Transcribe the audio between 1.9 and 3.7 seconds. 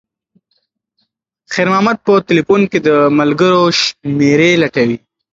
په تلیفون کې د ملګرو